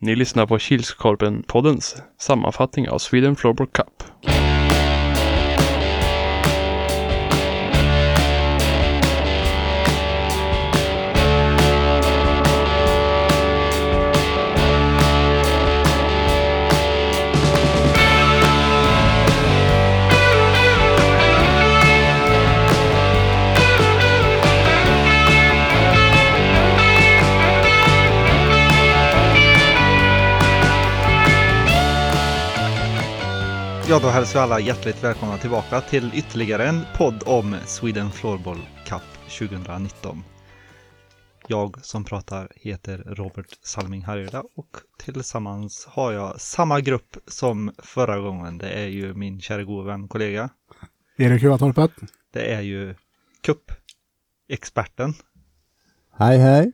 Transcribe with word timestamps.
Ni 0.00 0.14
lyssnar 0.14 0.46
på 0.46 0.58
Kilskorpen-poddens 0.58 1.96
sammanfattning 2.18 2.88
av 2.88 2.98
Sweden 2.98 3.36
Floorball 3.36 3.66
Cup. 3.66 4.02
Ja, 33.90 33.98
då 34.02 34.08
hälsar 34.08 34.40
vi 34.40 34.42
alla 34.42 34.60
hjärtligt 34.60 35.04
välkomna 35.04 35.38
tillbaka 35.38 35.80
till 35.80 36.10
ytterligare 36.14 36.68
en 36.68 36.80
podd 36.96 37.22
om 37.26 37.56
Sweden 37.66 38.10
Floorball 38.10 38.58
Cup 38.86 39.02
2019. 39.38 40.22
Jag 41.46 41.84
som 41.84 42.04
pratar 42.04 42.52
heter 42.54 42.98
Robert 42.98 43.58
Salming 43.62 44.04
Harjula 44.04 44.42
och 44.56 44.76
tillsammans 44.98 45.86
har 45.86 46.12
jag 46.12 46.40
samma 46.40 46.80
grupp 46.80 47.16
som 47.26 47.72
förra 47.78 48.18
gången. 48.18 48.58
Det 48.58 48.68
är 48.68 48.86
ju 48.86 49.14
min 49.14 49.40
kära 49.40 49.64
gode 49.64 49.86
vän 49.86 50.08
kollega. 50.08 50.50
Erik 51.16 51.42
Huatorpet. 51.42 51.90
Det 52.32 52.54
är 52.54 52.60
ju 52.60 52.94
Cup-experten. 53.42 55.14
Hej 56.18 56.38
hej! 56.38 56.72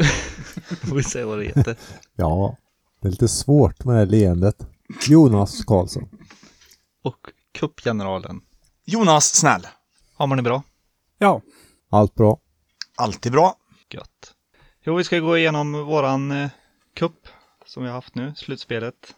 Får 0.88 0.96
vi 0.96 1.02
se 1.02 1.24
vad 1.24 1.38
det 1.38 1.44
heter. 1.44 1.76
Ja, 2.16 2.56
det 3.00 3.08
är 3.08 3.10
lite 3.10 3.28
svårt 3.28 3.84
med 3.84 3.94
det 3.94 3.98
här 3.98 4.06
leendet. 4.06 4.66
Jonas 5.08 5.64
Karlsson. 5.64 6.08
Och 7.02 7.30
Cup-generalen. 7.52 8.40
Jonas 8.84 9.34
Snäll. 9.34 9.66
Har 10.14 10.26
man 10.26 10.36
det 10.36 10.42
bra? 10.42 10.62
Ja, 11.18 11.42
Allt 11.88 12.14
bra? 12.14 12.40
Alltid 12.96 13.32
bra. 13.32 13.56
Gött. 13.90 14.34
Jo, 14.84 14.94
vi 14.96 15.04
ska 15.04 15.18
gå 15.18 15.38
igenom 15.38 15.72
våran 15.72 16.30
eh, 16.30 16.50
cup 16.94 17.28
som 17.66 17.82
vi 17.82 17.88
har 17.88 17.94
haft 17.94 18.14
nu, 18.14 18.34
slutspelet. 18.36 19.14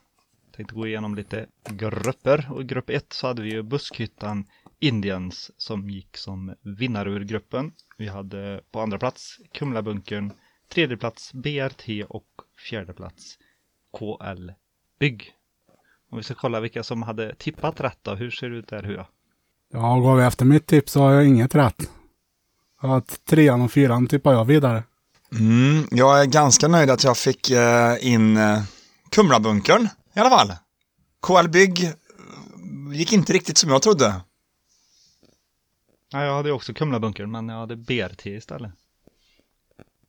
Tänkte 0.56 0.74
gå 0.74 0.86
igenom 0.86 1.14
lite 1.14 1.46
grupper 1.70 2.48
och 2.52 2.60
i 2.60 2.64
grupp 2.64 2.90
1 2.90 3.12
så 3.12 3.26
hade 3.26 3.42
vi 3.42 3.50
ju 3.50 3.62
Buskhyttan 3.62 4.44
Indians 4.78 5.50
som 5.56 5.90
gick 5.90 6.16
som 6.16 6.54
vinnare 6.62 7.10
ur 7.10 7.24
gruppen. 7.24 7.72
Vi 7.96 8.08
hade 8.08 8.60
på 8.70 8.80
andra 8.80 8.98
plats 8.98 9.38
Kumlabunkern, 9.52 10.32
tredje 10.68 10.96
plats 10.96 11.32
BRT 11.32 11.88
och 12.08 12.28
fjärde 12.68 12.92
plats 12.94 13.38
KL 13.98 14.50
Bygg. 14.98 15.37
Om 16.10 16.18
vi 16.18 16.24
ska 16.24 16.34
kolla 16.34 16.60
vilka 16.60 16.82
som 16.82 17.02
hade 17.02 17.34
tippat 17.34 17.80
rätt 17.80 17.98
då, 18.02 18.14
hur 18.14 18.30
ser 18.30 18.50
det 18.50 18.56
ut 18.56 18.68
där 18.68 18.82
Hua? 18.82 19.06
ja 19.72 19.98
går 19.98 20.16
vi 20.16 20.24
efter 20.24 20.44
mitt 20.44 20.66
tips 20.66 20.92
så 20.92 21.00
har 21.00 21.12
jag 21.12 21.26
inget 21.26 21.54
rätt. 21.54 21.90
Jag 22.82 22.88
har 22.88 23.00
trean 23.00 23.60
och 23.60 23.72
fyran 23.72 24.06
tippar 24.06 24.32
jag 24.32 24.44
vidare. 24.44 24.82
Mm, 25.32 25.86
jag 25.90 26.20
är 26.20 26.26
ganska 26.26 26.68
nöjd 26.68 26.90
att 26.90 27.04
jag 27.04 27.16
fick 27.16 27.50
eh, 27.50 28.06
in 28.06 28.36
eh, 28.36 28.62
Kumlabunkern 29.10 29.88
i 30.14 30.20
alla 30.20 30.30
fall. 30.30 30.52
KL 31.22 31.48
Bygg 31.48 31.84
eh, 31.84 31.90
gick 32.92 33.12
inte 33.12 33.32
riktigt 33.32 33.58
som 33.58 33.70
jag 33.70 33.82
trodde. 33.82 34.14
Ja, 36.12 36.24
jag 36.24 36.34
hade 36.34 36.52
också 36.52 36.74
Kumlabunkern 36.74 37.30
men 37.30 37.48
jag 37.48 37.56
hade 37.58 37.76
BRT 37.76 38.26
istället. 38.26 38.70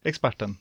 Experten. 0.06 0.58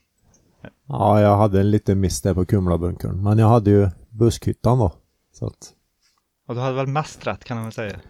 Ja, 0.86 1.20
jag 1.20 1.36
hade 1.36 1.60
en 1.60 1.70
liten 1.70 2.00
miss 2.00 2.22
där 2.22 2.34
på 2.34 2.46
Kumlabunkern. 2.46 3.22
Men 3.22 3.38
jag 3.38 3.48
hade 3.48 3.70
ju 3.70 3.90
buskhyttan 4.10 4.78
då. 4.78 4.92
Så 5.32 5.46
att, 5.46 5.74
Och 6.46 6.54
du 6.54 6.60
hade 6.60 6.76
väl 6.76 6.86
mest 6.86 7.26
rätt 7.26 7.44
kan 7.44 7.56
man 7.56 7.64
väl 7.66 7.72
säga. 7.72 8.00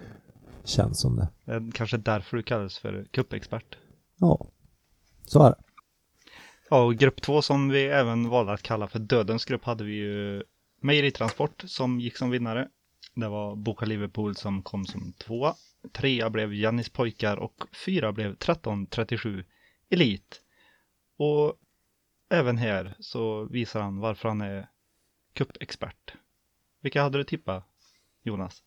känns 0.64 1.00
som 1.00 1.16
det. 1.16 1.28
Kanske 1.74 1.96
därför 1.96 2.36
du 2.36 2.42
kallas 2.42 2.78
för 2.78 3.04
kuppexpert. 3.10 3.78
Ja, 4.16 4.46
så 5.24 5.42
är 5.42 5.50
det. 5.50 5.56
Ja, 6.70 6.84
och 6.84 6.94
grupp 6.94 7.22
två 7.22 7.42
som 7.42 7.68
vi 7.68 7.84
även 7.84 8.28
valde 8.28 8.52
att 8.52 8.62
kalla 8.62 8.88
för 8.88 8.98
dödens 8.98 9.44
grupp 9.44 9.64
hade 9.64 9.84
vi 9.84 9.94
ju 9.94 10.42
Mejeritransport 10.80 11.64
som 11.66 12.00
gick 12.00 12.16
som 12.16 12.30
vinnare. 12.30 12.68
Det 13.14 13.28
var 13.28 13.56
Boka 13.56 13.86
Liverpool 13.86 14.36
som 14.36 14.62
kom 14.62 14.86
som 14.86 15.12
tvåa. 15.12 15.54
Trea 15.92 16.30
blev 16.30 16.54
Jannis 16.54 16.88
pojkar 16.88 17.36
och 17.36 17.64
fyra 17.84 18.12
blev 18.12 18.30
1337 18.30 19.44
Elit. 19.90 20.42
Och 21.16 21.54
även 22.28 22.58
här 22.58 22.94
så 23.00 23.44
visar 23.44 23.80
han 23.80 23.98
varför 23.98 24.28
han 24.28 24.40
är 24.40 24.68
kuppexpert. 25.32 26.14
Vilka 26.82 27.02
hade 27.02 27.18
du 27.18 27.24
tippat, 27.24 27.64
Jonas? 28.24 28.62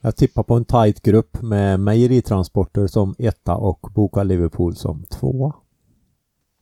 Jag 0.00 0.16
tippar 0.16 0.42
på 0.42 0.54
en 0.54 0.64
tight 0.64 1.02
grupp 1.02 1.42
med 1.42 1.80
mejeritransporter 1.80 2.86
som 2.86 3.14
etta 3.18 3.54
och 3.54 3.88
Boka 3.94 4.22
Liverpool 4.22 4.76
som 4.76 5.04
tvåa. 5.04 5.52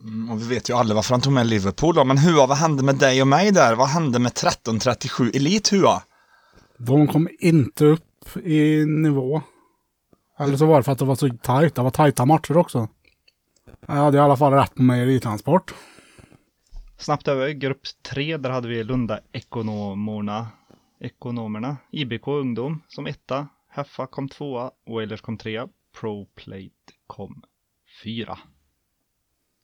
Mm, 0.03 0.31
och 0.31 0.41
vi 0.41 0.55
vet 0.55 0.71
ju 0.71 0.75
alla 0.75 0.95
varför 0.95 1.15
han 1.15 1.21
tog 1.21 1.33
med 1.33 1.47
Liverpool 1.47 1.95
då. 1.95 2.05
Men 2.05 2.19
Hua, 2.19 2.47
vad 2.47 2.57
hände 2.57 2.83
med 2.83 2.95
dig 2.95 3.23
och 3.23 3.29
mig 3.29 3.51
där? 3.51 3.75
Vad 3.75 3.89
hände 3.89 4.19
med 4.19 4.31
1337 4.31 5.31
Elit 5.35 5.73
Hua? 5.73 6.03
De 6.79 7.07
kom 7.07 7.29
inte 7.41 7.85
upp 7.85 8.37
i 8.45 8.85
nivå. 8.87 9.43
Eller 10.39 10.57
så 10.57 10.67
var 10.67 10.77
det 10.77 10.83
för 10.83 10.93
att 10.93 10.99
det 10.99 11.05
var 11.05 11.15
så 11.15 11.29
tajt. 11.43 11.75
Det 11.75 11.83
var 11.83 11.91
tajta 11.91 12.25
matcher 12.25 12.57
också. 12.57 12.89
Jag 13.87 13.95
hade 13.95 14.17
i 14.17 14.21
alla 14.21 14.37
fall 14.37 14.53
rätt 14.53 14.75
på 14.75 14.83
mejeritransport. 14.83 15.75
Snabbt 17.01 17.29
över 17.29 17.51
grupp 17.51 17.81
tre, 18.03 18.37
där 18.37 18.51
hade 18.51 18.69
vi 18.69 18.85
Lunda 18.85 19.21
Ekonomerna, 19.33 20.49
Ekonomerna, 21.01 21.77
IBK 21.91 22.29
Ungdom 22.29 22.83
som 22.89 23.07
etta, 23.07 23.49
Heffa 23.71 24.07
kom 24.07 24.29
tvåa, 24.29 24.71
Wailers 24.89 25.21
kom 25.21 25.39
trea, 25.39 25.69
ProPlate 26.01 26.93
kom 27.07 27.43
fyra. 28.05 28.39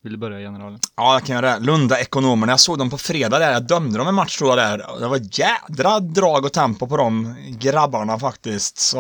Vill 0.03 0.13
du 0.13 0.19
börja 0.19 0.39
generalen? 0.39 0.81
Ja, 0.97 1.13
jag 1.13 1.25
kan 1.25 1.37
göra 1.37 1.59
det. 1.59 1.65
Lunda 1.65 2.01
Ekonomerna. 2.01 2.53
Jag 2.53 2.61
såg 2.61 2.79
dem 2.79 2.91
på 2.91 2.99
fredag 2.99 3.39
där. 3.39 3.53
Jag 3.53 3.67
dömde 3.67 3.99
dem 3.99 4.09
en 4.09 4.15
match 4.15 4.39
tror 4.39 4.51
jag 4.51 4.59
där. 4.59 5.01
Det 5.01 5.09
var 5.09 5.21
jädra 5.33 6.01
drag 6.01 6.45
och 6.45 6.53
tempo 6.53 6.87
på 6.87 6.97
de 6.97 7.37
grabbarna 7.49 8.19
faktiskt. 8.19 8.79
Så 8.79 8.99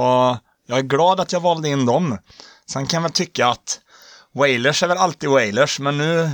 jag 0.67 0.79
är 0.79 0.83
glad 0.83 1.21
att 1.21 1.33
jag 1.33 1.41
valde 1.41 1.69
in 1.69 1.87
dem. 1.87 2.19
Sen 2.67 2.87
kan 2.87 2.99
jag 2.99 3.03
väl 3.03 3.13
tycka 3.13 3.49
att 3.49 3.81
Wailers 4.33 4.83
är 4.83 4.89
väl 4.89 4.99
alltid 4.99 5.31
Wailers, 5.31 5.81
men 5.81 5.99
nu 5.99 6.31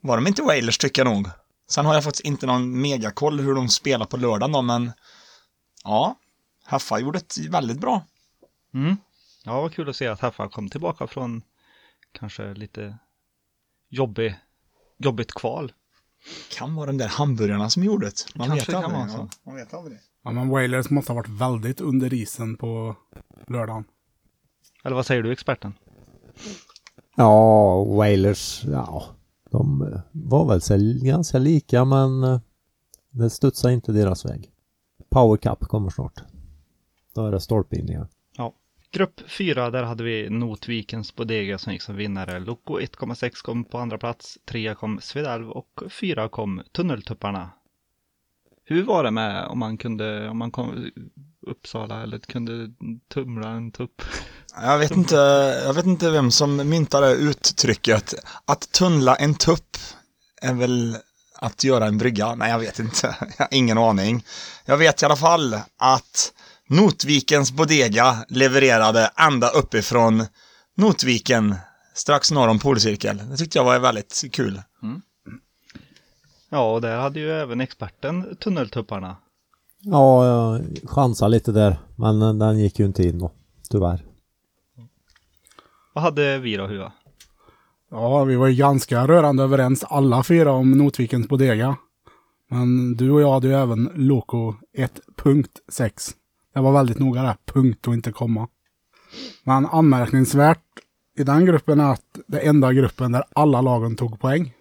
var 0.00 0.16
de 0.16 0.26
inte 0.26 0.42
Wailers 0.42 0.78
tycker 0.78 1.04
jag 1.04 1.14
nog. 1.14 1.28
Sen 1.68 1.86
har 1.86 1.94
jag 1.94 2.04
faktiskt 2.04 2.24
inte 2.24 2.46
någon 2.46 2.80
megakoll 2.80 3.40
hur 3.40 3.54
de 3.54 3.68
spelar 3.68 4.06
på 4.06 4.16
lördagen 4.16 4.52
då, 4.52 4.62
men 4.62 4.92
ja, 5.84 6.14
Haffa 6.64 6.98
gjorde 6.98 7.18
ett 7.18 7.38
väldigt 7.38 7.80
bra. 7.80 8.02
Mm. 8.74 8.96
Ja, 9.44 9.60
vad 9.60 9.74
kul 9.74 9.88
att 9.88 9.96
se 9.96 10.06
att 10.06 10.20
Heffa 10.20 10.48
kom 10.48 10.68
tillbaka 10.68 11.06
från 11.06 11.42
kanske 12.12 12.54
lite 12.54 12.98
jobbig, 13.88 14.36
jobbigt 14.98 15.32
kval. 15.34 15.72
Kan 16.50 16.74
vara 16.74 16.86
de 16.86 16.98
där 16.98 17.08
hamburgarna 17.08 17.70
som 17.70 17.84
gjorde 17.84 18.06
det. 18.06 18.26
Man 18.34 18.48
Kanske 18.48 18.72
vet 18.72 18.84
aldrig. 18.84 19.18
Ja, 19.20 19.28
man 19.42 19.54
vet 19.54 19.74
aldrig. 19.74 19.98
Ja, 20.22 20.30
men 20.30 20.48
Wailers 20.48 20.90
måste 20.90 21.12
ha 21.12 21.16
varit 21.16 21.28
väldigt 21.28 21.80
under 21.80 22.14
isen 22.14 22.56
på 22.56 22.96
lördagen. 23.46 23.84
Eller 24.84 24.96
vad 24.96 25.06
säger 25.06 25.22
du 25.22 25.32
experten? 25.32 25.74
Ja, 27.16 27.84
Wailers, 27.84 28.64
ja. 28.64 29.06
De 29.50 29.82
eh, 29.82 30.00
var 30.12 30.48
väl 30.48 30.60
sig 30.60 31.00
ganska 31.04 31.38
lika 31.38 31.84
men 31.84 32.24
eh, 32.24 32.40
det 33.10 33.30
studsade 33.30 33.74
inte 33.74 33.92
deras 33.92 34.24
väg. 34.24 34.50
Power 35.08 35.36
Cup 35.36 35.60
kommer 35.60 35.90
snart. 35.90 36.22
Då 37.14 37.26
är 37.26 37.32
det 37.32 37.40
stolpinningar. 37.40 38.08
Grupp 38.96 39.20
4, 39.30 39.70
där 39.70 39.82
hade 39.82 40.04
vi 40.04 40.30
Notvikens 40.30 41.16
Bodega 41.16 41.58
som 41.58 41.72
gick 41.72 41.82
som 41.82 41.96
vinnare. 41.96 42.40
Loco 42.40 42.78
1,6 42.78 43.42
kom 43.44 43.64
på 43.64 43.78
andra 43.78 43.98
plats, 43.98 44.38
3 44.44 44.74
kom 44.74 45.00
Svedalv 45.00 45.50
och 45.50 45.82
4 45.90 46.28
kom 46.28 46.62
Tunneltupparna. 46.72 47.50
Hur 48.64 48.82
var 48.82 49.04
det 49.04 49.10
med 49.10 49.46
om 49.46 49.58
man 49.58 49.78
kunde, 49.78 50.28
om 50.28 50.38
man 50.38 50.50
kom 50.50 50.90
Uppsala 51.46 52.02
eller 52.02 52.18
kunde 52.18 52.52
tumla 53.14 53.48
en 53.48 53.72
tupp? 53.72 54.02
Jag 54.62 54.78
vet, 54.78 54.90
inte, 54.90 55.14
jag 55.64 55.74
vet 55.74 55.86
inte 55.86 56.10
vem 56.10 56.30
som 56.30 56.56
myntade 56.56 57.12
uttrycket. 57.12 58.14
Att 58.44 58.72
tunnla 58.72 59.16
en 59.16 59.34
tupp 59.34 59.76
är 60.42 60.54
väl 60.54 60.96
att 61.38 61.64
göra 61.64 61.86
en 61.86 61.98
brygga? 61.98 62.34
Nej, 62.34 62.50
jag 62.50 62.58
vet 62.58 62.78
inte. 62.78 63.16
Jag 63.20 63.44
har 63.44 63.48
ingen 63.50 63.78
aning. 63.78 64.24
Jag 64.64 64.76
vet 64.76 65.02
i 65.02 65.04
alla 65.04 65.16
fall 65.16 65.54
att 65.78 66.32
Notvikens 66.68 67.52
Bodega 67.52 68.24
levererade 68.28 69.10
ända 69.16 69.48
uppifrån 69.48 70.26
Notviken, 70.76 71.54
strax 71.94 72.30
norr 72.30 72.48
om 72.48 72.58
polcirkel. 72.58 73.22
Det 73.30 73.36
tyckte 73.36 73.58
jag 73.58 73.64
var 73.64 73.78
väldigt 73.78 74.24
kul. 74.32 74.62
Ja, 76.48 76.72
och 76.72 76.80
där 76.80 76.96
hade 76.96 77.20
ju 77.20 77.32
även 77.32 77.60
experten 77.60 78.36
Tunneltupparna. 78.36 79.16
Ja, 79.88 80.26
jag 80.26 80.64
chansade 80.84 81.30
lite 81.30 81.52
där 81.52 81.76
men 81.96 82.38
den 82.38 82.58
gick 82.58 82.78
ju 82.78 82.86
inte 82.86 83.02
in 83.02 83.18
då. 83.18 83.30
Tyvärr. 83.70 84.04
Vad 85.94 86.04
hade 86.04 86.38
vi 86.38 86.56
då 86.56 86.66
Hua? 86.66 86.92
Ja, 87.90 88.24
vi 88.24 88.36
var 88.36 88.46
ju 88.46 88.54
ganska 88.54 89.06
rörande 89.06 89.42
överens 89.42 89.84
alla 89.84 90.22
fyra 90.22 90.52
om 90.52 90.70
Notvikens 90.70 91.28
Bodega. 91.28 91.76
Men 92.50 92.96
du 92.96 93.10
och 93.10 93.20
jag 93.20 93.32
hade 93.32 93.48
ju 93.48 93.54
även 93.54 93.90
Loco 93.94 94.54
1.6. 94.78 96.14
Det 96.54 96.60
var 96.60 96.72
väldigt 96.72 96.98
noga 96.98 97.22
där, 97.22 97.36
punkt 97.44 97.88
och 97.88 97.94
inte 97.94 98.12
komma. 98.12 98.48
Men 99.44 99.66
anmärkningsvärt 99.66 100.64
i 101.18 101.24
den 101.24 101.46
gruppen 101.46 101.80
är 101.80 101.92
att 101.92 102.18
det 102.26 102.38
enda 102.38 102.72
gruppen 102.72 103.12
där 103.12 103.24
alla 103.32 103.60
lagen 103.60 103.96
tog 103.96 104.20
poäng. 104.20 104.54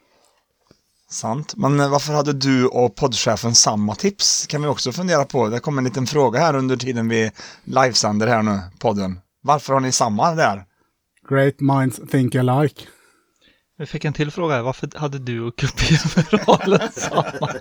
Sant. 1.10 1.56
Men 1.58 1.80
eh, 1.80 1.90
varför 1.90 2.14
hade 2.14 2.34
du 2.34 2.68
och 2.68 2.96
poddchefen 2.96 3.56
samma 3.56 3.96
tips? 3.96 4.48
Kan 4.48 4.62
vi 4.62 4.68
också 4.68 4.92
fundera 4.92 5.26
på. 5.26 5.48
Det 5.48 5.60
kommer 5.60 5.78
en 5.78 5.84
liten 5.84 6.08
fråga 6.08 6.40
här 6.40 6.56
under 6.56 6.78
tiden 6.78 7.10
vi 7.10 7.32
livesänder 7.64 8.28
här 8.28 8.44
nu, 8.44 8.60
podden. 8.80 9.20
Varför 9.42 9.74
har 9.74 9.80
ni 9.80 9.92
samma 9.92 10.36
där? 10.36 10.66
Great 11.30 11.60
minds 11.60 12.00
think 12.12 12.36
alike. 12.36 12.82
Vi 13.78 13.86
fick 13.86 14.06
en 14.06 14.14
till 14.14 14.32
fråga. 14.32 14.56
här. 14.56 14.62
Varför 14.62 14.90
hade 14.96 15.20
du 15.20 15.42
och 15.42 15.56
cupgeneralen 15.56 16.92
samma? 16.92 17.54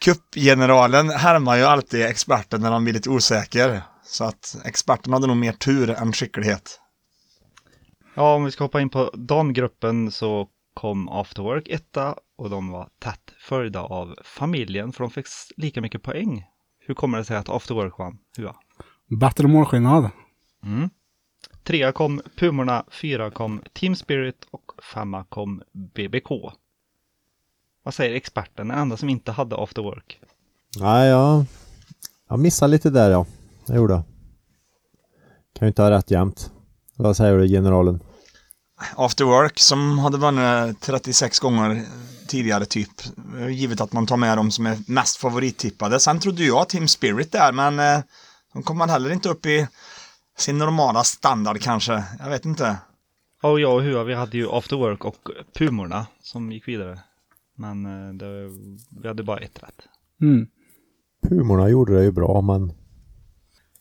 Kuppgeneralen 0.00 1.10
härmar 1.10 1.56
ju 1.56 1.62
alltid 1.62 2.02
experten 2.02 2.60
när 2.60 2.72
han 2.72 2.84
blir 2.84 2.94
lite 2.94 3.10
osäker. 3.10 3.82
Så 4.04 4.24
att 4.24 4.56
experten 4.64 5.12
hade 5.12 5.26
nog 5.26 5.36
mer 5.36 5.52
tur 5.52 5.90
än 5.90 6.12
skicklighet. 6.12 6.80
Ja, 8.14 8.34
om 8.34 8.44
vi 8.44 8.50
ska 8.50 8.64
hoppa 8.64 8.80
in 8.80 8.90
på 8.90 9.10
damgruppen 9.14 10.10
så 10.10 10.48
kom 10.76 11.08
After 11.08 11.42
Work 11.42 11.68
etta 11.68 12.14
och 12.36 12.50
de 12.50 12.70
var 12.70 12.88
tätt 12.98 13.32
följda 13.38 13.80
av 13.80 14.18
familjen 14.24 14.92
för 14.92 15.04
de 15.04 15.10
fick 15.10 15.26
lika 15.56 15.80
mycket 15.80 16.02
poäng. 16.02 16.46
Hur 16.78 16.94
kommer 16.94 17.18
det 17.18 17.24
sig 17.24 17.36
att 17.36 17.48
After 17.48 17.74
Work 17.74 17.98
vann? 17.98 18.18
Hua? 18.36 18.56
Bättre 19.20 19.48
målskillnad. 19.48 20.10
Mm. 20.64 20.90
Trea 21.62 21.92
kom 21.92 22.20
Pumorna, 22.36 22.84
fyra 22.90 23.30
kom 23.30 23.62
Team 23.72 23.96
Spirit 23.96 24.46
och 24.50 24.72
femma 24.92 25.24
kom 25.24 25.62
BBK. 25.72 26.28
Vad 27.82 27.94
säger 27.94 28.14
experten, 28.14 28.68
den 28.68 28.78
enda 28.78 28.96
som 28.96 29.08
inte 29.08 29.32
hade 29.32 29.56
After 29.56 29.82
Work? 29.82 30.20
Nej, 30.80 31.08
jag, 31.08 31.44
jag 32.28 32.38
missade 32.38 32.70
lite 32.70 32.90
där 32.90 33.10
ja. 33.10 33.26
Det 33.66 33.76
gjorde 33.76 33.94
jag. 33.94 34.02
Kan 35.58 35.66
ju 35.66 35.68
inte 35.68 35.82
ha 35.82 35.90
rätt 35.90 36.10
jämt. 36.10 36.52
Vad 36.96 37.16
säger 37.16 37.38
du 37.38 37.48
generalen? 37.48 38.00
After 38.96 39.24
Work 39.24 39.58
som 39.58 39.98
hade 39.98 40.18
vunnit 40.18 40.80
36 40.80 41.38
gånger 41.38 41.84
tidigare 42.26 42.64
typ. 42.64 42.90
Givet 43.50 43.80
att 43.80 43.92
man 43.92 44.06
tar 44.06 44.16
med 44.16 44.38
dem 44.38 44.50
som 44.50 44.66
är 44.66 44.78
mest 44.86 45.16
favorittippade. 45.16 46.00
Sen 46.00 46.20
trodde 46.20 46.44
jag 46.44 46.68
Team 46.68 46.88
Spirit 46.88 47.32
där 47.32 47.52
men 47.52 47.78
eh, 47.78 48.04
de 48.52 48.62
kom 48.62 48.78
man 48.78 48.90
heller 48.90 49.12
inte 49.12 49.28
upp 49.28 49.46
i 49.46 49.68
sin 50.38 50.58
normala 50.58 51.04
standard 51.04 51.60
kanske. 51.60 52.04
Jag 52.18 52.30
vet 52.30 52.44
inte. 52.44 52.76
Ja, 53.42 53.50
och 53.50 53.60
jag 53.60 53.74
och 53.74 53.82
Hua, 53.82 54.04
vi 54.04 54.14
hade 54.14 54.36
ju 54.36 54.48
After 54.50 54.76
Work 54.76 55.04
och 55.04 55.28
Pumorna 55.54 56.06
som 56.22 56.52
gick 56.52 56.68
vidare. 56.68 57.00
Men 57.56 57.86
eh, 57.86 58.14
det, 58.14 58.50
vi 59.02 59.08
hade 59.08 59.22
bara 59.22 59.38
ett 59.38 59.62
rätt. 59.62 59.82
Mm. 60.22 60.46
Pumorna 61.28 61.68
gjorde 61.68 61.96
det 61.96 62.04
ju 62.04 62.12
bra 62.12 62.40
men 62.40 62.72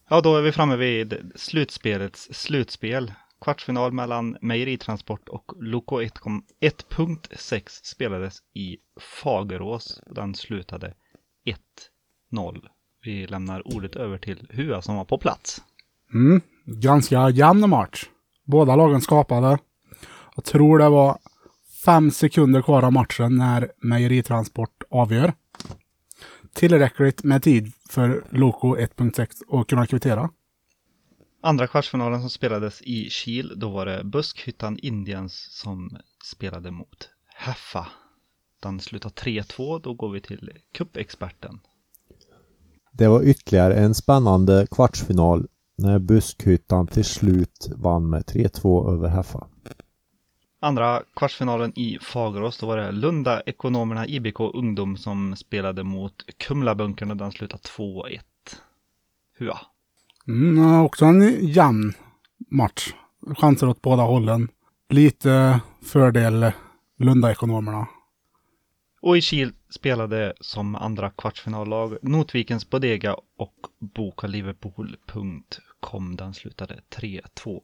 Ja, 0.09 0.21
då 0.21 0.35
är 0.35 0.41
vi 0.41 0.51
framme 0.51 0.75
vid 0.75 1.31
slutspelets 1.35 2.29
slutspel. 2.31 3.13
Kvartsfinal 3.45 3.91
mellan 3.91 4.37
Mejeritransport 4.41 5.29
och 5.29 5.51
Loco 5.59 6.01
1.6 6.01 7.61
spelades 7.83 8.37
i 8.53 8.77
Fagerås. 9.23 10.01
Den 10.15 10.35
slutade 10.35 10.93
1-0. 12.31 12.61
Vi 13.03 13.27
lämnar 13.27 13.75
ordet 13.75 13.95
över 13.95 14.17
till 14.17 14.47
Hua 14.49 14.81
som 14.81 14.95
var 14.95 15.05
på 15.05 15.17
plats. 15.17 15.61
Mm. 16.13 16.41
Ganska 16.65 17.29
jämn 17.29 17.69
match. 17.69 18.05
Båda 18.43 18.75
lagen 18.75 19.01
skapade. 19.01 19.57
Jag 20.35 20.45
tror 20.45 20.79
det 20.79 20.89
var 20.89 21.17
fem 21.85 22.11
sekunder 22.11 22.61
kvar 22.61 22.83
av 22.83 22.93
matchen 22.93 23.37
när 23.37 23.71
Mejeritransport 23.81 24.83
avgör. 24.89 25.33
Tillräckligt 26.53 27.23
med 27.23 27.43
tid 27.43 27.73
för 27.89 28.23
Loco 28.29 28.75
1.6 28.75 29.61
att 29.61 29.67
kunna 29.67 29.87
kvittera. 29.87 30.29
Andra 31.45 31.67
kvartsfinalen 31.67 32.21
som 32.21 32.29
spelades 32.29 32.81
i 32.81 33.09
Kil, 33.09 33.53
då 33.55 33.69
var 33.69 33.85
det 33.85 34.03
Buskhyttan 34.03 34.77
Indians 34.81 35.47
som 35.51 35.97
spelade 36.23 36.71
mot 36.71 37.09
Heffa. 37.35 37.87
Den 38.61 38.79
slutade 38.79 39.13
3-2, 39.13 39.81
då 39.83 39.93
går 39.93 40.09
vi 40.09 40.21
till 40.21 40.51
cupexperten. 40.73 41.59
det 42.91 43.07
var 43.07 43.23
ytterligare 43.23 43.75
en 43.75 43.95
spännande 43.95 44.67
kvartsfinal 44.71 45.47
när 45.77 45.99
Buskhyttan 45.99 46.87
till 46.87 47.05
slut 47.05 47.69
vann 47.75 48.09
med 48.09 48.23
3-2 48.23 48.93
över 48.93 49.09
Heffa. 49.09 49.47
Andra 50.59 51.03
kvartsfinalen 51.15 51.79
i 51.79 51.97
Fagerås, 52.01 52.57
då 52.57 52.67
var 52.67 52.77
det 52.77 52.91
Lunda 52.91 53.41
Ekonomerna 53.41 54.07
IBK 54.07 54.39
Ungdom 54.39 54.97
som 54.97 55.35
spelade 55.35 55.83
mot 55.83 56.25
Kumlabunkern 56.37 57.11
och 57.11 57.17
den 57.17 57.31
slutade 57.31 57.63
2-1. 57.63 58.19
Hua. 59.37 59.59
Mm, 60.27 60.81
också 60.81 61.05
en 61.05 61.47
jämn 61.47 61.93
match. 62.51 62.93
Chanser 63.37 63.69
åt 63.69 63.81
båda 63.81 64.03
hållen. 64.03 64.47
Lite 64.89 65.59
fördel 65.83 66.51
Lunda-ekonomerna. 66.99 67.87
Och 69.01 69.17
i 69.17 69.21
Kil 69.21 69.51
spelade 69.69 70.33
som 70.41 70.75
andra 70.75 71.09
kvartsfinallag 71.09 71.97
Notvikens 72.01 72.69
Bodega 72.69 73.13
och 73.37 73.53
Boka 73.95 74.27
Liverpool.com. 74.27 76.15
Den 76.15 76.33
slutade 76.33 76.79
3-2. 76.95 77.61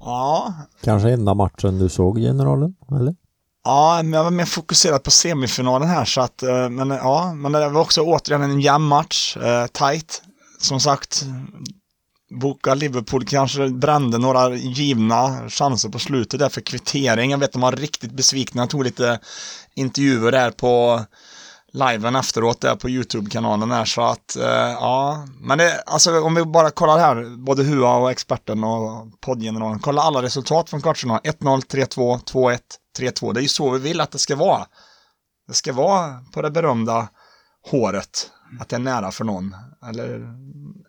Ja, 0.00 0.54
Kanske 0.84 1.10
enda 1.10 1.34
matchen 1.34 1.78
du 1.78 1.88
såg 1.88 2.18
generalen, 2.18 2.74
eller? 2.90 3.14
Ja, 3.64 4.00
men 4.02 4.12
jag 4.12 4.24
var 4.24 4.30
mer 4.30 4.44
fokuserad 4.44 5.02
på 5.02 5.10
semifinalen 5.10 5.88
här 5.88 6.04
så 6.04 6.20
att, 6.20 6.42
eh, 6.42 6.68
men 6.68 6.90
ja, 6.90 7.34
men 7.34 7.52
det 7.52 7.68
var 7.68 7.80
också 7.80 8.00
återigen 8.02 8.42
en 8.42 8.60
jämn 8.60 8.84
match, 8.84 9.36
eh, 9.36 9.66
tight. 9.66 10.22
Som 10.60 10.80
sagt, 10.80 11.24
Boka 12.30 12.74
Liverpool 12.74 13.24
kanske 13.24 13.68
brände 13.68 14.18
några 14.18 14.54
givna 14.54 15.48
chanser 15.48 15.88
på 15.88 15.98
slutet 15.98 16.40
där 16.40 16.48
för 16.48 16.60
kvittering. 16.60 17.30
Jag 17.30 17.38
vet 17.38 17.48
att 17.48 17.52
de 17.52 17.62
var 17.62 17.72
riktigt 17.72 18.12
besvikna, 18.12 18.62
jag 18.62 18.70
tog 18.70 18.84
lite 18.84 19.18
intervjuer 19.74 20.32
där 20.32 20.50
på 20.50 21.04
liven 21.72 22.16
efteråt 22.16 22.60
där 22.60 22.76
på 22.76 22.88
YouTube-kanalen 22.88 23.68
där 23.68 23.84
så 23.84 24.02
att, 24.02 24.36
eh, 24.36 24.70
ja, 24.80 25.26
men 25.40 25.58
det, 25.58 25.82
alltså 25.86 26.20
om 26.20 26.34
vi 26.34 26.44
bara 26.44 26.70
kollar 26.70 26.98
här, 26.98 27.36
både 27.36 27.64
Hua 27.64 27.96
och 27.96 28.10
experten 28.10 28.64
och 28.64 29.20
poddgeneralen, 29.20 29.78
kolla 29.78 30.02
alla 30.02 30.22
resultat 30.22 30.70
från 30.70 30.82
kvartsfinalen, 30.82 31.22
1-0, 31.24 31.60
3-2, 31.60 32.18
2-1, 32.24 32.58
3-2, 32.98 33.32
det 33.32 33.40
är 33.40 33.42
ju 33.42 33.48
så 33.48 33.70
vi 33.70 33.78
vill 33.78 34.00
att 34.00 34.10
det 34.10 34.18
ska 34.18 34.36
vara. 34.36 34.66
Det 35.48 35.54
ska 35.54 35.72
vara 35.72 36.24
på 36.32 36.42
det 36.42 36.50
berömda 36.50 37.08
håret, 37.70 38.30
att 38.60 38.68
det 38.68 38.76
är 38.76 38.80
nära 38.80 39.10
för 39.10 39.24
någon, 39.24 39.56
eller 39.88 40.14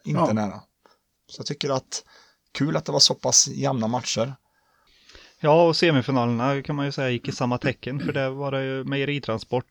inte 0.05 0.21
Ja. 0.21 0.33
nära. 0.33 0.61
Så 1.27 1.39
jag 1.39 1.45
tycker 1.45 1.69
att, 1.69 2.03
kul 2.51 2.77
att 2.77 2.85
det 2.85 2.91
var 2.91 2.99
så 2.99 3.13
pass 3.13 3.47
jämna 3.47 3.87
matcher. 3.87 4.33
Ja, 5.39 5.67
och 5.67 5.75
semifinalerna 5.75 6.61
kan 6.61 6.75
man 6.75 6.85
ju 6.85 6.91
säga 6.91 7.09
gick 7.09 7.27
i 7.27 7.31
samma 7.31 7.57
tecken, 7.57 7.99
för 7.99 8.13
det 8.13 8.29
var 8.29 8.51
det 8.51 8.65
ju 8.65 8.83
Mejeritransport 8.83 9.65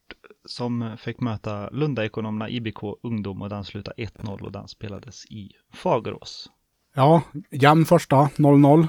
som 0.46 0.96
fick 0.98 1.20
möta 1.20 1.70
Lundaekonomerna 1.70 2.48
IBK 2.48 2.78
Ungdom 3.02 3.42
och 3.42 3.48
den 3.48 3.64
slutade 3.64 4.02
1-0 4.02 4.40
och 4.42 4.52
den 4.52 4.68
spelades 4.68 5.26
i 5.26 5.50
Fagerås. 5.74 6.50
Ja, 6.94 7.22
jämn 7.50 7.84
första, 7.84 8.16
0-0. 8.36 8.86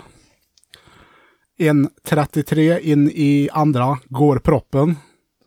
1.33 1.59 2.79
in 2.79 3.11
i 3.13 3.49
andra 3.51 3.99
går 4.05 4.39
proppen. 4.39 4.95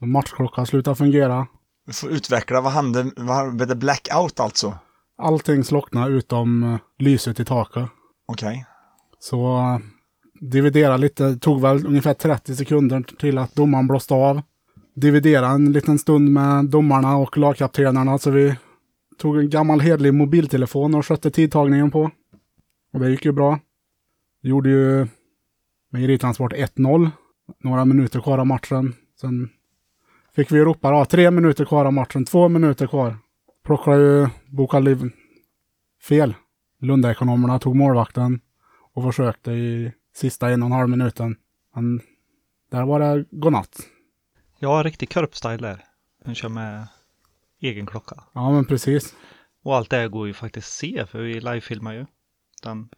Matchklockan 0.01 0.67
slutar 0.67 0.95
fungera. 0.95 1.47
Vi 1.87 1.93
får 1.93 2.11
utveckla, 2.11 2.61
vad 2.61 2.73
hände, 2.73 3.11
vad 3.17 3.57
blev 3.57 3.69
det 3.69 3.77
blackout 3.77 4.41
alltså? 4.41 4.79
Allting 5.19 5.65
slocknar 5.65 6.11
utom 6.11 6.63
eh, 6.63 6.79
lyset 6.99 7.41
i 7.41 7.45
taket. 7.45 7.89
Okej. 8.27 8.67
Så 9.19 9.57
eh, 9.57 9.79
dividera 10.41 10.97
lite, 10.97 11.37
tog 11.37 11.61
väl 11.61 11.87
ungefär 11.87 12.15
30 12.15 12.57
sekunder 12.57 13.03
till 13.03 13.39
att 13.39 13.55
domaren 13.55 13.87
blåste 13.87 14.15
av. 14.15 14.43
Dividera 14.95 15.49
en 15.49 15.73
liten 15.73 15.99
stund 15.99 16.31
med 16.31 16.65
domarna 16.65 17.17
och 17.17 17.39
lagkaptenerna 17.39 18.19
så 18.19 18.31
vi 18.31 18.55
tog 19.19 19.39
en 19.39 19.51
gammal 19.51 19.81
hedlig 19.81 20.15
mobiltelefon 20.15 20.95
och 20.95 21.07
skötte 21.07 21.31
tidtagningen 21.31 21.91
på. 21.91 22.11
Och 22.93 23.01
det 23.01 23.11
gick 23.11 23.25
ju 23.25 23.33
bra. 23.33 23.59
Gjorde 24.43 24.71
ju 24.71 25.07
Mejeritransport 25.93 26.53
1-0. 26.53 27.11
Några 27.65 27.85
minuter 27.85 28.21
kvar 28.21 28.39
av 28.39 28.47
matchen. 28.47 28.95
Sen 29.21 29.49
fick 30.37 30.53
vi 30.53 30.61
ropa 30.61 30.91
då, 30.91 31.05
tre 31.05 31.31
minuter 31.31 31.65
kvar 31.65 31.85
av 31.85 31.93
matchen, 31.93 32.25
två 32.25 32.49
minuter 32.49 32.87
kvar. 32.87 33.17
Plockade 33.65 34.03
ju 34.03 34.29
Boka 34.47 34.79
Liv 34.79 35.11
fel. 36.09 36.35
Lundaekonomerna 36.81 37.59
tog 37.59 37.77
målvakten 37.77 38.41
och 38.95 39.03
försökte 39.03 39.53
i 39.53 39.93
sista 40.15 40.51
en 40.51 40.63
och 40.63 40.67
en 40.67 40.73
halv 40.73 40.89
minuten. 40.89 41.37
Men 41.75 42.01
där 42.71 42.85
var 42.85 43.01
det 43.01 43.25
godnatt. 43.31 43.77
Ja, 44.59 44.83
riktig 44.85 45.13
korpstyle 45.13 45.57
där. 45.57 45.85
Den 46.25 46.35
kör 46.35 46.49
med 46.49 46.87
egen 47.61 47.87
klocka. 47.87 48.25
Ja, 48.33 48.53
men 48.53 48.65
precis. 48.65 49.15
Och 49.63 49.77
allt 49.77 49.91
det 49.91 49.97
här 49.97 50.09
går 50.09 50.27
ju 50.27 50.33
faktiskt 50.33 50.73
se, 50.73 51.07
för 51.07 51.19
vi 51.19 51.41
livefilmar 51.41 51.93
ju 51.95 52.07
den 52.63 52.89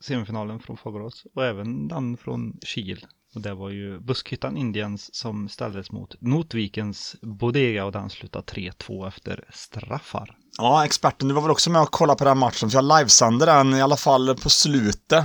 semifinalen 0.00 0.60
från 0.60 0.76
Fagerås 0.76 1.26
och 1.34 1.44
även 1.44 1.88
den 1.88 2.16
från 2.16 2.58
Kil. 2.62 3.06
Och 3.34 3.40
det 3.40 3.54
var 3.54 3.70
ju 3.70 4.00
Buskhyttan 4.00 4.56
Indians 4.56 5.14
som 5.14 5.48
ställdes 5.48 5.92
mot 5.92 6.14
Notvikens 6.20 7.16
Bodega 7.22 7.84
och 7.84 7.92
den 7.92 8.10
slutade 8.10 8.44
3-2 8.44 9.08
efter 9.08 9.44
straffar. 9.52 10.36
Ja, 10.58 10.84
experten, 10.84 11.28
du 11.28 11.34
var 11.34 11.42
väl 11.42 11.50
också 11.50 11.70
med 11.70 11.82
och 11.82 11.90
kollade 11.90 12.18
på 12.18 12.24
den 12.24 12.38
matchen, 12.38 12.70
för 12.70 12.78
jag 12.78 12.98
livesände 12.98 13.46
den 13.46 13.74
i 13.74 13.82
alla 13.82 13.96
fall 13.96 14.36
på 14.36 14.50
slutet 14.50 15.24